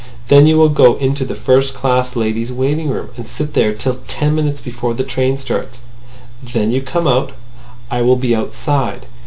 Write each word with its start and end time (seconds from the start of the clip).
Then 0.29 0.47
you 0.47 0.57
will 0.57 0.67
go 0.69 0.95
into 0.95 1.25
the 1.25 1.35
first 1.35 1.75
class 1.75 2.15
ladies' 2.15 2.51
waiting 2.51 2.89
room, 2.89 3.09
and 3.17 3.29
sit 3.29 3.53
there 3.53 3.71
till 3.71 3.99
ten 4.07 4.33
minutes 4.33 4.59
before 4.59 4.95
the 4.95 5.03
train 5.03 5.37
starts. 5.37 5.81
Then 6.41 6.71
you 6.71 6.81
come 6.81 7.07
out. 7.07 7.33
I 7.91 8.01
will 8.01 8.15
be 8.15 8.33
outside. 8.35 9.05